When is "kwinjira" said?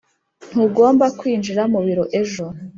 1.19-1.61